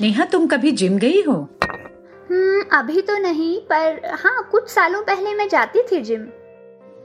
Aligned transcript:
नेहा 0.00 0.24
तुम 0.24 0.46
कभी 0.46 0.70
जिम 0.70 0.96
गई 0.98 1.20
हो? 1.22 1.34
हम्म 2.30 2.62
अभी 2.72 3.00
तो 3.00 3.16
नहीं 3.18 3.58
पर 3.60 4.00
हाँ 4.14 4.48
कुछ 4.50 4.68
सालों 4.68 5.00
पहले 5.02 5.32
मैं 5.34 5.46
जाती 5.48 5.82
थी 5.82 6.00
जिम। 6.00 6.26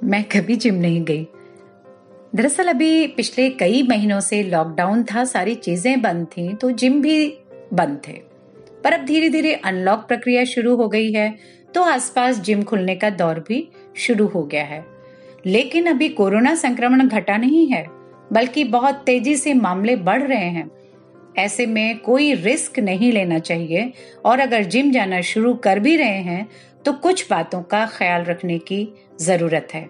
मैं 0.03 0.23
कभी 0.23 0.55
जिम 0.55 0.75
नहीं 0.75 1.03
गई। 1.05 1.27
दरअसल 2.35 2.67
अभी 2.67 3.07
पिछले 3.07 3.49
कई 3.51 3.81
महीनों 3.83 4.19
से 4.19 4.41
लॉकडाउन 4.43 5.03
था 5.03 5.23
सारी 5.25 5.55
चीज़ें 5.57 6.01
बंद 6.01 6.25
थी 6.27 6.53
तो 6.53 6.71
जिम 6.71 7.01
भी 7.01 7.27
बंद 7.73 8.01
थे। 8.07 8.13
पर 8.83 8.93
अब 8.93 9.05
धीरे 9.05 9.29
धीरे 9.29 9.53
अनलॉक 9.55 10.05
प्रक्रिया 10.07 10.43
शुरू 10.45 10.75
हो 10.75 10.87
गई 10.87 11.11
है 11.13 11.33
तो 11.73 11.83
आसपास 11.83 12.39
जिम 12.39 12.63
खुलने 12.63 12.95
का 12.95 13.09
दौर 13.09 13.39
भी 13.39 13.67
शुरू 13.97 14.27
हो 14.27 14.43
गया 14.43 14.63
है। 14.63 14.85
लेकिन 15.45 15.87
अभी 15.87 16.09
कोरोना 16.11 16.55
संक्रमण 16.57 17.07
घटा 17.07 17.37
नहीं 17.37 17.65
है 17.67 17.85
बल्कि 18.33 18.63
बहुत 18.67 19.03
तेज़ी 19.05 19.35
से 19.35 19.53
मामले 19.53 19.95
बढ़ 19.95 20.23
रहे 20.23 20.49
हैं। 20.49 20.69
ऐसे 21.35 21.65
में 21.65 21.97
कोई 21.99 22.33
रिस्क 22.35 22.79
नहीं 22.79 23.11
लेना 23.11 23.39
चाहिए। 23.39 23.91
और 24.25 24.39
अगर 24.39 24.63
जिम 24.65 24.91
जाना 24.91 25.21
शुरू 25.23 25.53
कर 25.55 25.79
भी 25.79 25.95
रहे 25.95 26.21
हैं 26.21 26.47
तो 26.85 26.93
कुछ 26.93 27.25
बातों 27.29 27.61
का 27.63 27.85
ख्याल 27.87 28.23
रखने 28.23 28.57
की 28.59 28.87
ज़रूरत 29.21 29.67
है। 29.73 29.89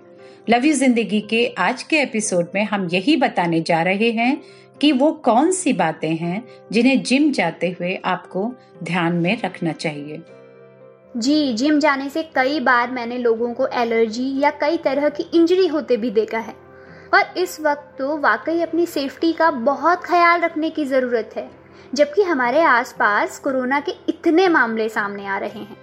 लव 0.50 0.66
यू 0.66 0.74
ज़िंदगी 0.74 1.22
के 1.22 1.46
आज 1.60 1.84
के 1.84 2.02
एपिसोड 2.02 2.48
में 2.56 2.64
हम 2.64 2.88
यही 2.94 3.16
बताने 3.18 3.62
जा 3.62 3.82
रहे 3.82 4.12
हैं 4.12 4.42
कि 4.82 4.92
वो 4.92 5.12
कौन 5.24 5.52
सी 5.52 5.74
बातें 5.74 6.16
हैं 6.16 6.44
जिन्हें 6.72 7.02
जिम 7.04 7.32
जाते 7.32 7.70
हुए 7.70 7.96
आपको 8.06 8.52
ध्यान 8.84 9.16
में 9.16 9.38
रखना 9.44 9.72
चाहिए। 9.74 10.22
जी, 11.16 11.54
जिम 11.54 11.80
जाने 11.80 12.10
से 12.10 12.24
कई 12.36 12.60
बार 12.60 12.92
मैंने 12.92 13.18
लोगों 13.18 13.54
को 13.54 13.68
एलर्जी 13.74 14.28
या 14.40 14.50
कई 14.62 14.78
तरह 14.78 15.10
की 15.10 15.24
इंजरी 15.34 15.68
होते 15.68 15.98
भी 15.98 16.10
देखा 16.12 16.40
है। 16.40 16.54
और 17.14 17.38
इस 17.38 17.60
वक्त 17.62 17.96
तो 17.98 18.18
वाकई 18.20 18.62
अपनी 18.62 18.86
सेफ्टी 18.88 19.32
का 19.34 19.50
बहुत 19.52 20.04
ख्याल 20.04 20.42
रखने 20.42 20.70
की 20.70 20.86
ज़रूरत 20.86 21.32
है, 21.38 21.50
जबकि 21.94 22.24
हमारे 22.24 22.62
आसपास 22.64 23.40
कोरोना 23.40 23.80
के 23.80 23.92
इतने 24.10 24.48
मामले 24.50 24.88
सामने 24.90 25.26
आ 25.26 25.38
रहे 25.38 25.60
हैं। 25.60 25.78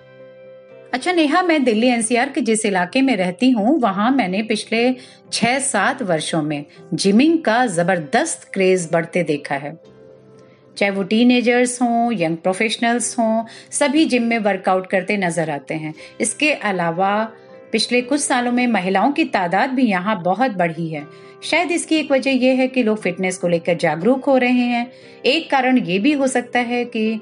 अच्छा 0.92 1.12
नेहा, 1.12 1.42
मैं 1.42 1.62
दिल्ली 1.64 1.88
एनसीआर 1.88 2.28
के 2.28 2.40
जिस 2.40 2.64
इलाके 2.66 3.00
में 3.02 3.16
रहती 3.16 3.50
हूँ, 3.50 3.78
वहाँ 3.80 4.10
मैंने 4.10 4.42
पिछले 4.44 4.94
छह 5.32 5.58
सात 5.60 6.02
वर्षों 6.02 6.42
में 6.42 6.64
जिमिंग 6.94 7.38
का 7.44 7.64
ज़बरदस्त 7.68 8.48
क्रेज 8.52 8.88
बढ़ते 8.92 9.22
देखा 9.24 9.54
है। 9.56 9.76
चाहे 10.76 10.90
वो 10.90 11.02
टीनेजर्स 11.02 11.80
हों, 11.82 12.12
यंग 12.12 12.36
प्रोफेशनल्स 12.36 13.18
हों, 13.18 13.44
सभी 13.72 14.04
जिम 14.04 14.22
में 14.22 14.38
वर्कआउट 14.38 14.86
करते 14.86 15.16
नज़र 15.16 15.50
आते 15.50 15.74
हैं। 15.74 15.94
इसके 16.20 16.52
अलावा 16.52 17.10
पिछले 17.72 18.00
कुछ 18.02 18.20
सालों 18.20 18.52
में 18.52 18.66
महिलाओं 18.66 19.12
की 19.12 19.24
तादाद 19.24 19.70
भी 19.70 19.82
यहाँ 19.82 20.20
बहुत 20.22 20.50
बढ़ी 20.50 20.88
है। 20.88 21.06
शायद 21.42 21.70
इसकी 21.70 21.96
एक 21.96 22.12
वजह 22.12 22.30
यह 22.30 22.54
है 22.54 22.68
कि 22.68 22.82
लोग 22.82 22.98
फिटनेस 22.98 23.36
को 23.38 23.48
लेकर 23.48 23.74
जागरूक 23.74 24.24
हो 24.24 24.36
रहे 24.36 24.50
हैं। 24.50 24.90
एक 25.26 25.50
कारण 25.50 25.78
ये 25.78 25.98
भी 25.98 26.12
हो 26.12 26.26
सकता 26.26 26.60
है 26.60 26.84
कि 26.84 27.20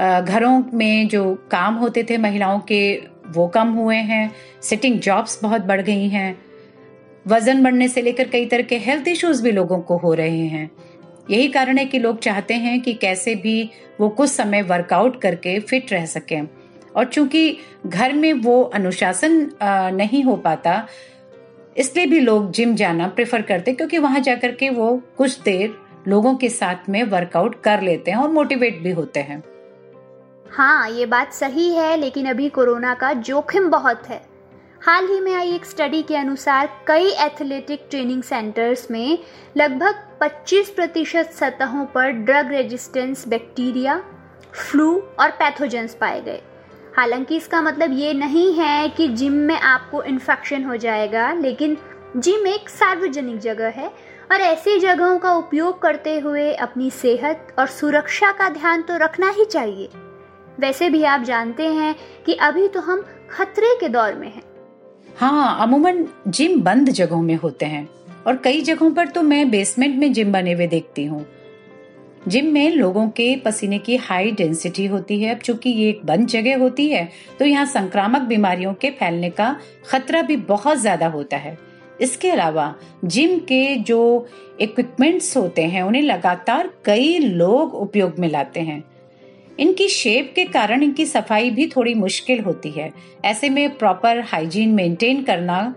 घरों 0.00 0.62
में 0.74 1.08
जो 1.08 1.34
काम 1.50 1.74
होते 1.74 2.02
थे 2.02 2.18
महिलाओं 2.18 2.58
के, 2.60 2.96
वो 3.28 3.46
कम 3.48 3.68
हुए 3.68 3.96
हैं। 3.96 4.30
सिटिंग 4.62 4.98
जॉब्स 5.00 5.38
बहुत 5.42 5.62
बढ़ 5.62 5.80
गई 5.80 6.08
हैं। 6.08 6.36
वज़न 7.26 7.62
बढ़ने 7.62 7.88
से 7.88 8.02
लेकर 8.02 8.28
कई 8.28 8.46
तरह 8.46 8.62
के 8.62 8.76
हेल्थ 8.78 9.08
इश्यूज़ 9.08 9.42
भी 9.42 9.52
लोगों 9.52 9.78
को 9.80 9.96
हो 9.96 10.12
रहे 10.14 10.46
हैं। 10.46 10.70
यही 11.30 11.48
कारण 11.48 11.78
है 11.78 11.84
कि 11.84 11.98
लोग 11.98 12.18
चाहते 12.18 12.54
हैं 12.54 12.80
कि 12.80 12.92
कैसे 12.94 13.34
भी 13.34 13.70
वो 14.00 14.08
कुछ 14.08 14.30
समय 14.30 14.62
वर्कआउट 14.62 15.20
करके 15.20 15.58
फिट 15.60 15.92
रह 15.92 16.04
सकें। 16.06 16.48
और 16.96 17.04
चूँकि 17.04 17.58
घर 17.86 18.12
में 18.12 18.32
वो 18.34 18.62
अनुशासन 18.64 19.50
नहीं 19.94 20.22
हो 20.24 20.36
पाता, 20.36 20.86
इसलिए 21.76 22.06
भी 22.06 22.20
लोग 22.20 22.50
जिम 22.50 22.74
जाना 22.74 23.08
प्रेफर 23.08 23.42
करते 23.42 23.72
क्योंकि 23.72 23.98
वहाँ 23.98 24.20
जाकर 24.20 24.52
के 24.52 24.70
वो 24.70 24.96
कुछ 25.18 25.40
देर 25.40 25.76
लोगों 26.08 26.34
के 26.34 26.48
साथ 26.50 26.88
में 26.88 27.02
वर्कआउट 27.04 27.60
कर 27.62 27.82
लेते 27.82 28.10
हैं 28.10 28.18
और 28.18 28.30
मोटिवेट 28.30 28.78
भी 28.82 28.90
होते 28.92 29.20
हैं। 29.20 29.42
हाँ 30.46 30.90
ये 30.90 31.06
बात 31.06 31.32
सही 31.32 31.68
है, 31.70 31.96
लेकिन 31.96 32.26
अभी 32.26 32.48
कोरोना 32.48 32.94
का 32.94 33.12
जोखिम 33.12 33.68
बहुत 33.70 34.08
है। 34.08 34.20
हाल 34.82 35.06
ही 35.06 35.20
में 35.20 35.34
आई 35.34 35.54
एक 35.54 35.64
स्टडी 35.64 36.02
के 36.02 36.16
अनुसार 36.16 36.68
कई 36.86 37.10
एथलेटिक 37.20 37.86
ट्रेनिंग 37.90 38.22
सेंटर्स 38.22 38.90
में 38.90 39.18
लगभग 39.56 40.02
25 40.20 40.68
प्रतिशत 40.70 41.30
सतहों 41.32 41.84
पर 41.86 42.10
ड्रग 42.10 42.52
रेजिस्टेंस 42.52 43.26
बैक्टीरिया, 43.28 43.98
फ्लू 44.52 44.92
और 45.20 45.30
पैथोजेंस 45.32 45.94
पाए 45.94 46.20
गए। 46.20 46.40
हालाँकि 46.96 47.36
इसका 47.36 47.60
मतलब 47.62 47.92
ये 47.92 48.12
नहीं 48.14 48.52
है 48.54 48.88
कि 48.88 49.08
जिम 49.08 49.32
में 49.32 49.54
आपको 49.54 50.02
इन्फेक्शन 50.02 50.64
हो 50.64 50.76
जाएगा, 50.76 51.32
लेकिन 51.32 51.76
जिम 52.16 52.46
एक 52.46 52.68
सार्वजनिक 52.68 53.38
जगह 53.38 53.68
है 53.68 53.88
और 54.32 54.40
ऐसी 54.40 54.78
जगहों 54.78 55.18
का 55.18 55.32
उपयोग 55.32 55.80
करते 55.82 56.18
हुए 56.18 56.52
अपनी 56.52 56.90
सेहत 56.90 57.54
और 57.58 57.66
सुरक्षा 57.66 58.32
का 58.32 58.48
ध्यान 58.48 58.82
तो 58.82 58.96
रखना 58.96 59.30
ही 59.30 59.44
चाहिए 59.44 59.88
वैसे 60.60 60.88
भी 60.90 61.02
आप 61.04 61.22
जानते 61.22 61.66
हैं 61.66 61.94
कि 62.26 62.34
अभी 62.34 62.68
तो 62.68 62.80
हम 62.80 63.04
खतरे 63.30 63.74
के 63.80 63.88
दौर 63.88 64.14
में 64.14 64.28
हैं। 64.28 64.42
हाँ 65.16 65.58
अमूमन 65.62 66.04
जिम 66.28 66.60
बंद 66.62 66.90
जगहों 66.90 67.22
में 67.22 67.34
होते 67.34 67.66
हैं 67.66 67.88
और 68.26 68.36
कई 68.36 68.60
जगहों 68.60 68.90
पर 68.90 69.08
तो 69.08 69.22
मैं 69.22 69.50
बेसमेंट 69.50 69.96
में 69.96 70.12
जिम 70.12 70.32
बने 70.32 70.52
हुए 70.52 70.66
देखती 70.66 71.04
हूँ 71.04 71.26
जिम 72.28 72.46
में 72.52 72.70
लोगों 72.70 73.08
के 73.10 73.34
पसीने 73.36 73.78
की 73.78 73.96
हाई 73.98 74.30
डेंसिटी 74.32 74.86
होती 74.86 75.20
है। 75.20 75.34
अब 75.34 75.40
चूँकि 75.40 75.70
ये 75.70 75.88
एक 75.90 76.04
बंद 76.06 76.26
जगह 76.28 76.58
होती 76.58 76.88
है 76.88 77.08
तो 77.38 77.44
यहाँ 77.44 77.66
संक्रामक 77.66 78.22
बीमारियों 78.24 78.72
के 78.74 78.90
फैलने 78.92 79.30
का 79.30 79.54
खतरा 79.86 80.22
भी 80.22 80.36
बहुत 80.48 80.78
ज़्यादा 80.78 81.06
होता 81.08 81.36
है। 81.36 81.56
इसके 82.00 82.30
अलावा 82.30 82.74
जिम 83.04 83.38
के 83.40 83.74
जो 83.76 84.28
इक्विपमेंट्स 84.60 85.36
होते 85.36 85.62
हैं, 85.64 85.82
उन्हें 85.82 86.02
लगातार 86.02 86.70
कई 86.84 87.18
लोग 87.18 87.74
उपयोग 87.76 88.18
में 88.18 88.28
लाते 88.28 88.60
हैं। 88.60 88.82
इनकी 89.58 89.88
शेप 89.88 90.32
के 90.34 90.44
कारण 90.46 90.82
इनकी 90.82 91.06
सफ़ाई 91.06 91.50
भी 91.50 91.66
थोड़ी 91.66 91.94
मुश्किल 91.94 92.40
होती 92.40 92.70
है। 92.70 92.90
ऐसे 93.24 93.48
में 93.50 93.76
प्रॉपर 93.76 94.20
हाइजीन 94.22 94.74
मेंटेन 94.74 95.22
करना 95.22 95.74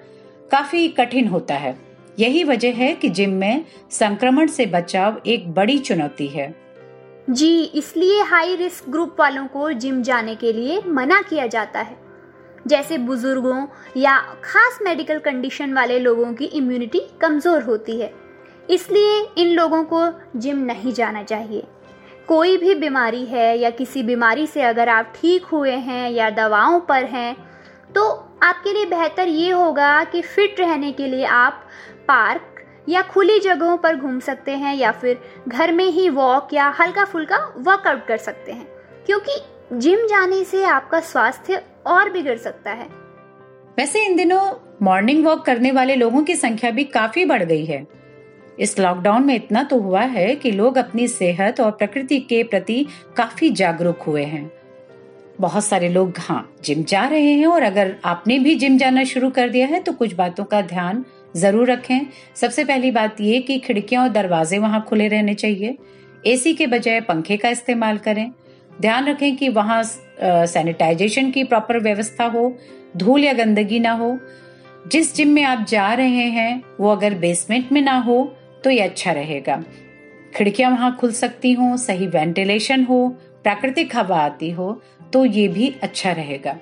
काफ़ी 0.51 0.88
कठिन 0.89 1.27
होता 1.27 1.55
है। 1.55 1.77
यही 2.19 2.44
वजह 2.44 2.74
है 2.74 2.94
कि 2.94 3.09
जिम 3.09 3.34
में 3.34 3.66
संक्रमण 3.91 4.47
से 4.47 4.66
बचाव 4.66 5.22
एक 5.25 5.52
बड़ी 5.53 5.78
चुनौती 5.80 6.28
है। 6.28 6.53
जी, 7.30 7.63
इसलिए 7.63 8.22
हाई 8.24 8.56
रिस्क 8.56 8.90
ग्रुप 8.90 9.16
वालों 9.19 9.46
को 9.47 9.72
जिम 9.74 10.02
जाने 10.02 10.35
के 10.35 10.53
लिए 10.53 10.81
मना 10.88 11.22
किया 11.22 11.47
जाता 11.47 11.81
है। 11.81 11.97
जैसे 12.68 12.97
बुज़ुर्गों 13.00 13.66
या 13.97 14.18
खास 14.44 14.80
मेडिकल 14.84 15.19
कंडीशन 15.19 15.74
वाले 15.74 16.00
लोगों 16.00 16.34
की 16.34 16.46
इम्यूनिटी 16.46 17.02
कमज़ोर 17.22 17.62
होती 17.63 18.00
है। 18.00 18.12
इसलिए 18.69 19.22
इन 19.38 19.53
लोगों 19.56 19.84
को 19.84 20.07
जिम 20.36 20.57
नहीं 20.66 20.94
जाना 20.94 21.24
चाहिए। 21.24 21.63
कोई 22.28 22.57
भी 22.57 22.74
बीमारी 22.75 23.24
है 23.25 23.57
या 23.57 23.69
किसी 23.69 24.03
बीमारी 24.03 24.47
से 24.47 24.62
अगर 24.62 24.90
आप 24.90 25.13
ठीक 25.16 25.46
हुए 25.46 25.72
हैं 25.72 26.10
या 26.12 26.30
दवाओं 26.31 26.80
पर 26.80 27.06
हैं 27.06 27.36
तो 27.95 28.10
आपके 28.44 28.74
लिए 28.74 28.86
बेहतर 28.86 29.27
ये 29.27 29.50
होगा 29.51 30.04
कि 30.04 30.22
फिट 30.22 30.60
रहने 30.60 30.92
के 30.92 31.07
लिए 31.07 31.25
आप 31.25 31.63
पार्क 32.09 32.56
या 32.89 33.01
खुली 33.01 33.39
जगहों 33.39 33.77
पर 33.77 33.95
घूम 33.95 34.19
सकते 34.19 34.51
हैं 34.51 34.75
या 34.75 34.91
फिर 34.91 35.19
घर 35.47 35.71
में 35.71 35.85
ही 35.85 36.09
वॉक 36.09 36.53
या 36.53 36.67
हल्का 36.79 37.06
फुल्का 37.06 37.38
वर्कआउट 37.57 38.06
कर 38.07 38.17
सकते 38.17 38.51
हैं, 38.51 38.67
क्योंकि 39.06 39.31
जिम 39.73 40.06
जाने 40.07 40.44
से 40.44 40.63
आपका 40.63 41.00
स्वास्थ्य 41.00 41.61
और 41.88 42.09
बिगड़ 42.11 42.38
सकता 42.38 42.71
है। 42.71 42.88
वैसे 43.77 44.06
इन 44.06 44.15
दिनों 44.15 44.41
मॉर्निंग 44.81 45.25
वॉक 45.25 45.45
करने 45.45 45.71
वाले 45.71 45.95
लोगों 45.95 46.23
की 46.23 46.35
संख्या 46.35 46.71
भी 46.71 46.83
काफ़ी 46.83 47.25
बढ़ 47.25 47.44
गई 47.44 47.65
है। 47.65 47.85
इस 48.59 48.79
लॉकडाउन 48.79 49.25
में 49.25 49.35
इतना 49.35 49.63
तो 49.63 49.79
हुआ 49.79 50.01
है 50.01 50.33
कि 50.35 50.51
लोग 50.51 50.77
अपनी 50.77 51.07
सेहत 51.07 51.59
और 51.59 51.71
प्रकृति 51.71 52.19
के 52.19 52.44
प्रति 52.44 52.85
काफ़ी 53.17 53.50
जागरूक 53.51 54.01
हुए 54.01 54.23
हैं। 54.23 54.58
बहुत 55.39 55.63
सारे 55.65 55.89
लोग 55.89 56.13
हाँ 56.19 56.50
जिम 56.63 56.83
जा 56.83 57.06
रहे 57.07 57.31
हैं 57.31 57.47
और 57.47 57.63
अगर 57.63 57.95
आपने 58.06 58.38
भी 58.39 58.56
जिम 58.56 58.77
जाना 58.77 59.03
शुरू 59.03 59.30
कर 59.30 59.50
दिया 59.50 59.68
है 59.68 59.80
तो 59.80 59.91
कुछ 59.94 60.13
बातों 60.13 60.44
का 60.45 60.62
ध्यान 60.62 61.03
ज़रूर 61.36 61.71
रखें। 61.71 62.00
सबसे 62.36 62.63
पहली 62.63 62.91
बात 62.91 63.21
ये 63.21 63.39
कि 63.39 63.57
खिड़कियाँ 63.59 64.03
और 64.03 64.09
दरवाजे 64.09 64.57
वहाँ 64.57 64.83
खुले 64.89 65.07
रहने 65.07 65.33
चाहिए। 65.36 65.77
एसी 66.25 66.53
के 66.53 66.68
बजाय 66.68 67.00
पंखे 67.01 67.38
का 67.38 67.50
इस्तेमाल 67.50 67.97
करें। 67.97 68.30
ध्यान 68.71 69.07
रखें 69.07 69.36
कि 69.36 69.50
वहाँ 69.50 69.81
सैनिटाइजेशन 69.83 71.31
की 71.31 71.44
प्रॉपर 71.44 71.80
व्यवस्था 71.80 72.25
हो, 72.25 72.57
धूल 72.97 73.24
या 73.24 73.33
गंदगी 73.33 73.80
ना 73.80 73.91
हो। 73.91 74.18
जिस 74.88 75.15
जिम 75.15 75.30
में 75.30 75.44
आप 75.44 75.65
जा 75.69 75.94
रहे 75.94 76.25
हैं, 76.30 76.63
वो 76.80 76.89
अगर 76.89 77.13
बेसमेंट 77.15 77.71
में 77.71 77.81
ना 77.81 77.97
हो 78.00 78.24
तो 78.63 78.69
ये 78.69 78.81
अच्छा 78.81 79.12
रहेगा। 79.12 79.63
खिड़कियाँ 80.33 80.71
वहाँ 80.71 80.95
खुल 81.00 81.12
सकती 81.13 81.51
हो, 81.53 81.75
सही 81.77 82.07
वेंटिलेशन 82.07 82.83
हो 82.83 83.15
प्राकृतिक 83.45 83.95
हवा 83.95 84.18
आती 84.18 84.50
हो 84.51 84.71
तो 85.13 85.24
ये 85.25 85.47
भी 85.47 85.74
अच्छा 85.83 86.12
रहेगा। 86.12 86.56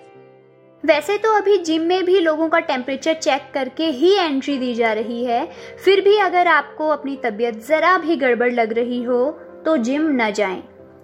वैसे 0.83 1.17
तो 1.17 1.31
अभी 1.37 1.57
जिम 1.57 1.81
में 1.81 2.03
भी 2.05 2.19
लोगों 2.19 2.47
का 2.49 2.59
टेम्परेचर 2.61 3.13
चेक 3.13 3.49
करके 3.53 3.85
ही 3.91 4.13
एंट्री 4.15 4.57
दी 4.57 4.73
जा 4.73 4.91
रही 4.93 5.23
है। 5.25 5.45
फिर 5.85 6.01
भी 6.01 6.17
अगर 6.19 6.47
आपको 6.47 6.87
अपनी 6.89 7.15
तबीयत 7.23 7.59
ज़रा 7.65 7.97
भी 7.97 8.15
गड़बड़ 8.15 8.51
लग 8.53 8.73
रही 8.73 9.01
हो 9.03 9.29
तो 9.65 9.77
जिम 9.79 10.09
न 10.21 10.31
जाएँ। 10.31 10.61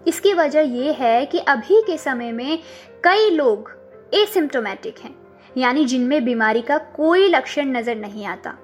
इसकी 0.07 0.33
वजह 0.33 0.75
यह 0.77 0.95
है 0.99 1.25
कि 1.25 1.39
अभी 1.39 1.81
के 1.81 1.97
समय 1.97 2.31
में 2.31 2.59
कई 3.03 3.29
लोग 3.29 3.71
एसिम्टोमेटिक 4.13 4.99
हैं, 4.99 5.15
यानी 5.55 5.85
जिनमें 5.85 6.23
बीमारी 6.25 6.61
का 6.61 6.77
कोई 6.95 7.27
लक्षण 7.27 7.77
नज़र 7.77 7.95
नहीं 7.95 8.25
आता। 8.25 8.57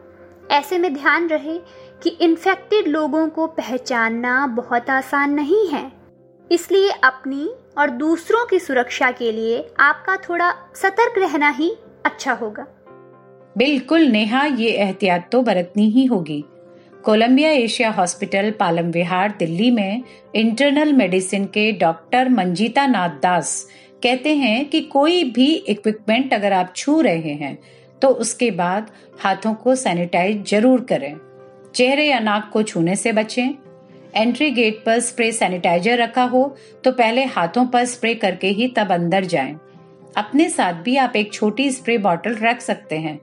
ऐसे 0.51 0.77
में 0.77 0.93
ध्यान 0.93 1.27
रहे 1.27 1.57
कि 2.01 2.09
इन्फेक्टेड 2.21 2.87
लोगों 2.87 3.27
को 3.29 3.47
पहचानना 3.47 4.45
बहुत 4.47 4.89
आसान 4.89 5.33
नहीं 5.33 5.67
है। 5.67 5.91
इसलिए 6.51 6.89
अपनी 7.03 7.49
और 7.77 7.89
दूसरों 7.89 8.45
की 8.45 8.59
सुरक्षा 8.59 9.11
के 9.11 9.31
लिए 9.31 9.63
आपका 9.79 10.15
थोड़ा 10.19 10.51
सतर्क 10.75 11.17
रहना 11.17 11.49
ही 11.49 11.71
अच्छा 12.05 12.33
होगा। 12.33 12.65
बिल्कुल, 13.55 14.01
नेहा, 14.01 14.45
ये 14.45 14.69
एहतियात 14.69 15.29
तो 15.31 15.41
बरतनी 15.41 15.89
ही 15.89 16.05
होगी। 16.05 16.43
Columbia 17.03 17.49
Asia 17.51 17.89
hospital, 17.91 18.51
Palam 18.51 18.91
Vihar, 18.91 19.35
Delhi 19.39 19.69
में 19.71 20.03
इंटरनल 20.35 20.93
मेडिसिन 20.93 21.45
के 21.45 21.71
डॉक्टर 21.71 22.29
मंजीता 22.29 22.85
नाथ 22.87 23.21
दास 23.21 23.67
कहते 24.03 24.35
हैं 24.35 24.69
कि 24.69 24.81
कोई 24.81 25.23
भी 25.31 25.53
इक्विपमेंट 25.53 26.33
अगर 26.33 26.53
आप 26.53 26.73
छू 26.75 26.99
रहे 27.01 27.33
हैं 27.33 27.57
तो 28.01 28.07
उसके 28.17 28.51
बाद 28.51 28.91
हाथों 29.19 29.53
को 29.53 29.75
सैनिटाइज 29.75 30.49
ज़रूर 30.49 30.81
करें। 30.81 31.15
चेहरे 31.75 32.05
या 32.05 32.19
नाक 32.19 32.49
को 32.53 32.63
छूने 32.63 32.95
से 32.95 33.11
बचें। 33.13 33.68
एंट्री 34.15 34.49
गेट 34.51 34.83
पर 34.85 34.99
स्प्रे 34.99 35.31
सैनिटाइजर 35.31 35.97
रखा 35.97 36.23
हो 36.23 36.43
तो 36.83 36.91
पहले 36.91 37.23
हाथों 37.25 37.65
पर 37.65 37.85
स्प्रे 37.85 38.13
करके 38.15 38.47
ही 38.47 38.67
तब 38.67 38.91
अंदर 38.91 39.25
जाएँ। 39.25 39.53
अपने 40.17 40.49
साथ 40.49 40.81
भी 40.83 40.95
आप 40.97 41.15
एक 41.15 41.33
छोटी 41.33 41.69
स्प्रे 41.71 41.97
बॉटल 41.97 42.35
रख 42.35 42.61
सकते 42.61 42.97
हैं। 42.97 43.19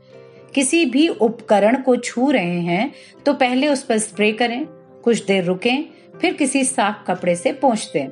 किसी 0.55 0.85
भी 0.85 1.07
उपकरण 1.09 1.81
को 1.83 1.97
छू 1.97 2.31
रहे 2.31 2.61
हैं 2.61 2.93
तो 3.27 3.35
पहले 3.35 3.69
उस 3.69 3.83
पर 3.83 3.99
स्प्रे 3.99 4.33
करें, 4.33 4.65
कुछ 5.05 5.25
देर 5.27 5.45
रुकें, 5.45 5.85
फिर 6.21 6.35
किसी 6.35 6.65
साफ़ 6.65 7.05
कपड़े 7.07 7.35
से 7.37 7.53
पोंछ 7.53 7.91
दें। 7.93 8.09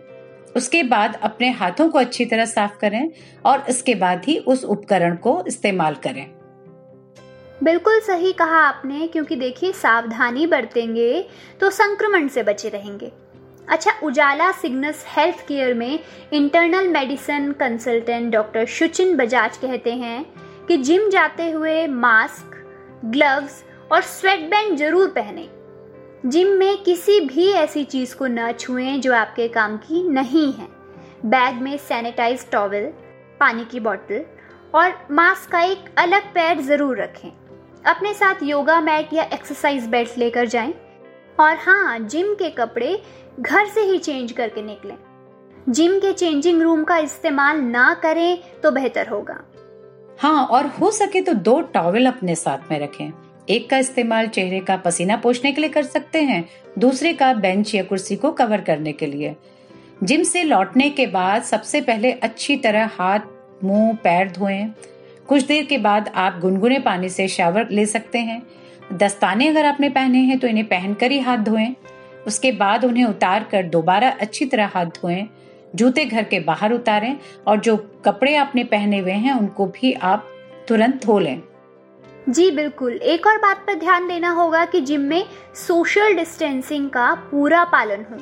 उसके 0.57 0.83
बाद 0.83 1.19
अपने 1.23 1.51
हाथों 1.51 1.89
को 1.89 1.99
अच्छी 1.99 2.25
तरह 2.25 2.45
साफ़ 2.45 2.79
करें 2.79 3.11
और 3.47 3.65
इसके 3.69 3.95
बाद 3.95 4.23
ही 4.25 4.39
उस 4.39 4.65
उपकरण 4.65 5.17
को 5.17 5.43
इस्तेमाल 5.49 5.95
करें। 5.95 6.27
बिल्कुल 7.65 8.01
सही 8.01 8.33
कहा 8.33 8.59
आपने, 8.59 9.07
क्योंकि 9.07 9.37
देखिए 9.37 9.73
सावधानी 9.73 10.47
बरतेंगे 10.47 11.27
तो 11.61 11.71
संक्रमण 11.71 12.27
से 12.29 12.43
बचे 12.43 12.69
रहेंगे। 12.69 13.11
अच्छा 13.69 13.93
उजाला 14.03 14.51
सिग्नस 14.53 15.05
हेल्थ 15.09 15.47
केयर 15.49 15.75
में 15.75 15.99
internal 16.33 16.89
medicine 16.89 17.51
consultant 17.53 18.33
doctor 18.33 18.67
Shuchin 18.69 19.17
Bajaj 19.17 19.57
कहते 19.57 19.93
हैं 19.93 20.25
कि 20.69 20.77
जिम 20.79 21.09
जाते 21.11 21.51
हुए 21.51 21.87
मास्क, 21.87 22.57
ग्लव्स 23.05 23.63
और 23.93 24.03
स्वेट 24.03 24.41
बैंड 24.51 24.77
ज़रूर 24.79 25.09
पहने। 25.09 25.49
जिम 26.27 26.49
में 26.49 26.83
किसी 26.83 27.19
भी 27.23 27.51
ऐसी 27.53 27.85
चीज़ 27.85 28.15
को 28.17 28.27
न 28.27 28.51
छुएँ 28.53 28.99
जो 28.99 29.15
आपके 29.15 29.49
काम 29.49 29.77
की 29.79 30.03
नहीं 30.11 30.53
है। 30.53 30.69
बैग 31.27 31.63
में 31.63 31.77
सैनिटाइज 31.79 32.51
टॉवल, 32.51 32.87
पानी 33.41 33.65
की 33.65 33.81
बोतल 33.81 34.25
और 34.75 34.93
मास्क 35.11 35.51
का 35.51 35.63
एक 35.63 35.85
अलग 35.99 36.33
पैड 36.35 36.61
ज़रूर 36.61 37.01
रखें। 37.03 37.31
अपने 37.85 38.13
साथ 38.15 38.43
योगा 38.43 38.81
मैट 38.81 39.13
या 39.13 39.23
एक्सरसाइज 39.25 39.87
बेल्ट 39.87 40.19
लेकर 40.19 40.47
जाएँ। 40.47 40.75
और 41.41 41.57
हाँ 41.57 41.99
जिम 41.99 42.35
के 42.35 42.51
कपड़े 42.51 43.03
घर 43.41 43.67
से 43.67 43.81
ही 43.81 43.99
चेंज 43.99 44.33
करके 44.33 44.63
निकलें। 44.63 44.97
जिम 45.69 45.99
के 45.99 46.13
चेंजिंग 46.13 46.63
रूम 46.63 46.85
का 46.85 46.99
इस्तेमाल 46.99 47.61
ना 47.61 47.93
करें 47.95 48.61
तो 48.63 48.71
बेहतर 48.71 49.09
होगा। 49.09 49.41
हाँ 50.19 50.47
और 50.47 50.67
हो 50.67 50.91
सके 50.91 51.21
तो 51.21 51.33
दो 51.35 51.61
टॉवल 51.75 52.07
अपने 52.07 52.35
साथ 52.35 52.71
में 52.71 52.79
रखें। 52.79 53.13
एक 53.49 53.69
का 53.71 53.79
इस्तेमाल 53.79 54.29
चेहरे 54.29 54.61
का 54.61 54.77
पसीना 54.77 55.17
पोछने 55.17 55.53
के 55.53 55.61
लिए 55.61 55.71
कर 55.71 55.83
सकते 55.83 56.23
हैं, 56.23 56.45
दूसरे 56.79 57.13
का 57.13 57.33
बेंच 57.35 57.75
या 57.75 57.83
कुर्सी 57.83 58.17
को 58.17 58.31
कवर 58.31 58.61
करने 58.61 58.93
के 58.93 59.07
लिए। 59.07 59.35
जिम 60.03 60.23
से 60.23 60.43
लौटने 60.43 60.89
के 60.91 61.07
बाद 61.07 61.43
सबसे 61.43 61.81
पहले 61.81 62.13
अच्छी 62.13 62.57
तरह 62.57 62.91
हाथ, 62.93 63.21
मुँह, 63.65 63.95
पैर 63.95 64.31
धोएँ। 64.31 64.65
कुछ 65.29 65.43
देर 65.43 65.65
के 65.65 65.79
बाद 65.79 66.09
आप 66.15 66.39
गुनगुने 66.41 66.79
पानी 66.79 67.09
से 67.09 67.29
शावर 67.29 67.69
ले 67.71 67.87
सकते 67.87 68.19
हैं। 68.19 68.43
दस्ताने 68.93 69.49
अगर 69.49 69.67
आपने 69.67 69.89
पहने 69.89 70.19
हैं 70.19 70.39
तो 70.39 70.47
इन्हें 70.47 70.67
पहनकर 70.67 71.11
ही 71.11 71.21
हाथ 71.21 71.39
धोएँ। 71.39 71.75
उसके 72.27 72.53
बाद 72.53 72.85
उन्हें 72.85 73.05
उतार 73.05 73.45
कर 73.45 73.63
दोबारा 73.63 74.11
अच्छी 74.11 74.47
तरह 74.47 74.71
हाथ 74.75 74.87
धोएँ। 74.87 75.27
जूते 75.75 76.05
घर 76.05 76.25
के 76.25 76.41
बाहर 76.41 76.73
उतारें 76.73 77.17
और 77.47 77.61
जो 77.61 77.77
कपड़े 78.05 78.35
आपने 78.37 78.65
पहने 78.65 78.99
हुए 78.99 79.13
हैं 79.13 79.33
उनको 79.33 79.67
भी 79.67 79.93
आप 79.93 80.29
तुरंत 80.69 81.05
धो 81.05 81.19
लें। 81.19 81.43
जी, 82.29 82.51
बिल्कुल। 82.51 82.93
एक 82.93 83.27
और 83.27 83.39
बात 83.39 83.65
पर 83.67 83.75
ध्यान 83.75 84.09
देना 84.09 84.31
होगा 84.31 84.65
कि 84.65 84.81
जिम 84.81 85.01
में 85.01 85.25
सोशल 85.67 86.15
डिस्टेंसिंग 86.15 86.89
का 86.91 87.13
पूरा 87.31 87.65
पालन 87.65 88.05
हो। 88.13 88.21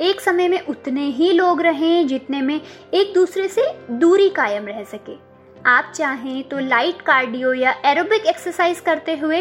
एक 0.00 0.20
समय 0.20 0.48
में 0.48 0.60
उतने 0.60 1.06
ही 1.06 1.32
लोग 1.32 1.62
रहें 1.62 2.06
जितने 2.06 2.40
में 2.42 2.60
एक 2.94 3.12
दूसरे 3.14 3.48
से 3.48 3.66
दूरी 3.90 4.28
कायम 4.28 4.66
रह 4.66 4.82
सके। 4.84 5.31
आप 5.66 5.92
चाहें 5.96 6.42
तो 6.48 6.58
लाइट 6.58 7.02
कार्डियो 7.02 7.52
या 7.52 7.74
एरोबिक 7.84 8.24
एक्सरसाइज 8.26 8.78
करते 8.80 9.16
हुए 9.16 9.40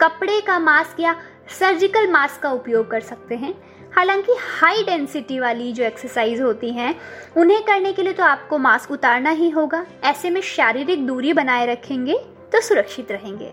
कपड़े 0.00 0.40
का 0.40 0.58
मास्क 0.58 1.00
या 1.00 1.14
सर्जिकल 1.58 2.10
मास्क 2.10 2.40
का 2.42 2.50
उपयोग 2.50 2.90
कर 2.90 3.00
सकते 3.00 3.34
हैं। 3.34 3.52
हालाँकि 3.96 4.32
हाई 4.40 4.82
डेंसिटी 4.82 5.38
वाली 5.38 5.72
जो 5.72 5.84
एक्सरसाइज 5.84 6.40
होती 6.40 6.70
हैं, 6.70 6.94
उन्हें 7.36 7.62
करने 7.62 7.92
के 7.92 8.02
लिए 8.02 8.12
तो 8.12 8.22
आपको 8.22 8.58
मास्क 8.58 8.90
उतारना 8.90 9.30
ही 9.30 9.48
होगा। 9.50 9.84
ऐसे 10.04 10.30
में 10.30 10.40
शारीरिक 10.40 11.06
दूरी 11.06 11.32
बनाए 11.32 11.66
रखेंगे 11.66 12.18
तो 12.52 12.60
सुरक्षित 12.60 13.10
रहेंगे। 13.12 13.50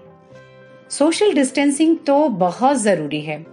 सोशल 0.90 1.34
डिस्टेंसिंग 1.34 1.98
तो 1.98 2.28
बहुत 2.30 2.78
ज़रूरी 2.78 3.22
है। 3.22 3.46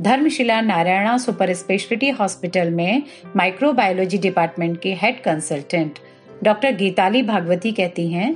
Dharamshila 0.00 0.60
Narayana 0.60 1.16
super 1.18 1.52
speciality 1.54 2.10
hospital 2.10 2.70
में 2.70 3.02
माइक्रोबायोलॉजी 3.36 4.18
डिपार्टमेंट 4.18 4.80
के 4.80 4.94
head 4.94 5.22
consultant 5.22 5.98
doctor 6.44 6.74
Geetali 6.74 7.22
Bhagwati 7.22 7.72
कहती 7.72 8.06
हैं 8.08 8.34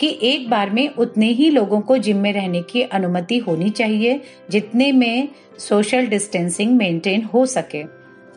कि 0.00 0.18
एक 0.22 0.48
बार 0.50 0.70
में 0.70 0.88
उतने 0.94 1.26
ही 1.26 1.50
लोगों 1.50 1.80
को 1.80 1.96
जिम 1.98 2.16
में 2.16 2.32
रहने 2.32 2.62
की 2.62 2.82
अनुमति 2.82 3.38
होनी 3.38 3.70
चाहिए, 3.70 4.20
जितने 4.50 4.92
में 4.92 5.28
सोशल 5.58 6.06
डिस्टेंसिंग 6.06 6.76
मेंटेन 6.76 7.24
हो 7.24 7.46
सके 7.46 7.82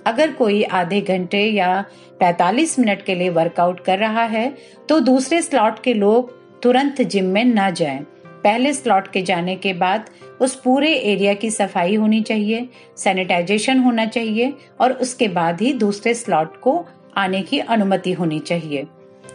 अगर 0.05 0.31
कोई 0.31 0.63
आधे 0.63 1.01
घंटे 1.01 1.43
या 1.45 1.85
45 2.21 2.79
मिनट 2.79 3.01
के 3.01 3.15
लिए 3.15 3.29
वर्कआउट 3.29 3.79
कर 3.79 3.99
रहा 3.99 4.23
है 4.23 4.57
तो 4.89 4.99
दूसरे 4.99 5.41
स्लॉट 5.41 5.79
के 5.79 5.93
लोग 5.93 6.31
तुरंत 6.61 7.01
जिम 7.01 7.25
में 7.25 7.43
न 7.45 7.71
जाएँ। 7.73 7.99
पहले 8.43 8.73
स्लॉट 8.73 9.07
के 9.07 9.21
जाने 9.21 9.55
के 9.55 9.73
बाद 9.73 10.09
उस 10.41 10.55
पूरे 10.55 10.93
एरिया 10.93 11.33
की 11.33 11.49
सफ़ाई 11.51 11.95
होनी 11.95 12.21
चाहिए 12.21 12.67
सैनिटाइजेशन 12.97 13.79
होना 13.79 14.05
चाहिए 14.05 14.53
और 14.81 14.91
उसके 14.91 15.27
बाद 15.27 15.61
ही 15.61 15.73
दूसरे 15.73 16.13
स्लॉट 16.13 16.59
को 16.61 16.85
आने 17.17 17.41
की 17.41 17.59
अनुमति 17.59 18.11
होनी 18.11 18.39
चाहिए 18.39 18.85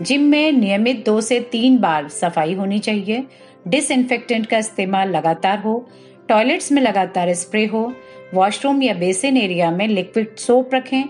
जिम 0.03 0.23
में 0.23 0.53
नियमित 0.53 1.05
दो 1.07 1.21
से 1.21 1.41
तीन 1.43 1.79
बार 1.79 2.09
सफ़ाई 2.09 2.55
होनी 2.55 2.79
चाहिए। 2.79 3.27
डिसइंफेक्टेंट 3.69 4.47
का 4.47 4.59
इस्तेमाल 4.59 5.11
लगातार 5.11 5.59
हो, 5.59 5.89
टॉयलेट्स 6.29 6.71
में 6.73 6.81
लगातार 6.83 7.33
स्प्रे 7.35 7.65
हो, 7.67 7.93
वॉशरूम 8.35 8.83
या 8.83 8.95
बेसिन 8.95 9.37
एरिया 9.37 9.71
में 9.71 9.87
लिक्विड 9.89 10.37
सोप 10.37 10.75
रखें, 10.75 11.05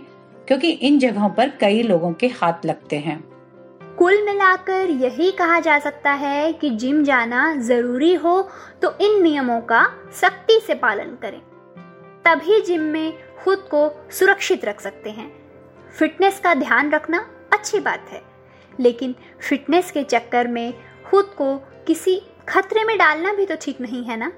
क्योंकि 0.49 0.71
इन 0.71 0.99
जगहों 0.99 1.29
पर 1.31 1.49
कई 1.61 1.83
लोगों 1.83 2.13
के 2.13 2.27
हाथ 2.27 2.67
लगते 2.67 2.99
हैं। 2.99 3.21
कुल 3.99 4.23
मिलाकर 4.25 4.91
यही 4.91 5.31
कहा 5.31 5.59
जा 5.61 5.79
सकता 5.79 6.13
है 6.13 6.53
कि 6.53 6.71
जिम 6.71 7.03
जाना 7.05 7.55
ज़रूरी 7.57 8.15
हो 8.15 8.41
तो 8.83 8.95
इन 9.01 9.23
नियमों 9.23 9.61
का 9.61 9.85
सख्ती 10.13 10.59
से 10.67 10.75
पालन 10.75 11.17
करें। 11.23 11.41
तभी 12.25 12.61
जिम 12.61 12.81
में 12.83 13.13
खुद 13.45 13.69
को 13.71 13.91
सुरक्षित 14.11 14.65
रख 14.65 14.81
सकते 14.81 15.11
हैं। 15.11 15.31
फिटनेस 15.99 16.41
का 16.41 16.55
ध्यान 16.55 16.91
रखना 16.91 17.27
अच्छी 17.53 17.81
बात 17.81 18.07
है। 18.11 18.23
लेकिन 18.81 19.15
फिटनेस 19.49 19.91
के 19.91 20.03
चक्कर 20.03 20.49
में 20.49 20.75
खुद 21.11 21.25
को 21.25 21.57
किसी 21.87 22.23
खतरे 22.49 22.85
में 22.85 22.99
डालना 22.99 23.33
भी 23.33 23.47
तो 23.47 23.55
ठीक 23.61 23.81
नहीं 23.81 24.05
है 24.05 24.17
ना? 24.17 24.33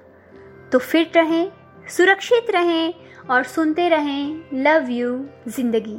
तो 0.73 0.78
फिट 0.78 1.16
रहें, 1.16 1.52
सुरक्षित 1.88 2.50
रहें 2.50 2.94
और 3.30 3.42
सुनते 3.42 3.88
रहें 3.88 4.40
लव 4.54 4.90
यू 4.90 5.26
ज़िंदगी। 5.49 5.99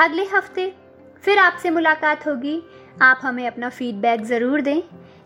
अगले 0.00 0.24
हफ़्ते 0.24 0.74
फिर 1.22 1.38
आपसे 1.38 1.70
मुलाकात 1.70 2.26
होगी। 2.26 2.62
आप 3.02 3.18
हमें 3.22 3.46
अपना 3.46 3.68
फीडबैक 3.68 4.24
ज़रूर 4.24 4.60
दें। 4.60 4.82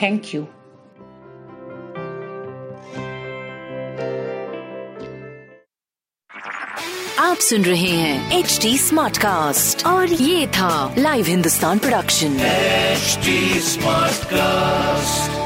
थैंक 0.02 0.36
यू 0.36 0.48
आप 7.20 7.38
सुन 7.38 7.62
रहे 7.62 7.90
हैं 7.90 8.40
एच 8.40 8.60
डी 8.62 8.78
स्मार्ट 8.78 9.18
कास्ट 9.18 9.86
और 9.86 10.08
ये 10.08 10.48
था 10.48 10.96
live 10.98 11.26
Hindustan 11.26 11.80
production 11.80 12.38
smart 12.38 14.16
Smartcast. 14.16 15.45